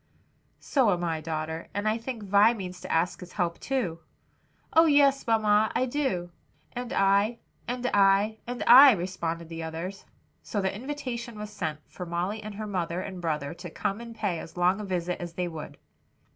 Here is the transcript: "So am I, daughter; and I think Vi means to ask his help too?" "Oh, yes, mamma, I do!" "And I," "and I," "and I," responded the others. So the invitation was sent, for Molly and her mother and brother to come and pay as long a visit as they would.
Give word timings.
"So 0.59 0.89
am 0.91 1.03
I, 1.03 1.21
daughter; 1.21 1.67
and 1.75 1.87
I 1.87 1.99
think 1.99 2.23
Vi 2.23 2.55
means 2.55 2.81
to 2.81 2.91
ask 2.91 3.19
his 3.19 3.33
help 3.33 3.59
too?" 3.59 3.99
"Oh, 4.73 4.87
yes, 4.87 5.27
mamma, 5.27 5.71
I 5.75 5.85
do!" 5.85 6.31
"And 6.73 6.91
I," 6.91 7.37
"and 7.67 7.85
I," 7.93 8.39
"and 8.47 8.63
I," 8.65 8.93
responded 8.93 9.47
the 9.47 9.61
others. 9.61 10.05
So 10.41 10.59
the 10.59 10.75
invitation 10.75 11.37
was 11.37 11.51
sent, 11.53 11.81
for 11.87 12.07
Molly 12.07 12.41
and 12.41 12.55
her 12.55 12.65
mother 12.65 12.99
and 12.99 13.21
brother 13.21 13.53
to 13.53 13.69
come 13.69 14.01
and 14.01 14.15
pay 14.15 14.39
as 14.39 14.57
long 14.57 14.79
a 14.81 14.85
visit 14.85 15.21
as 15.21 15.33
they 15.33 15.47
would. 15.47 15.77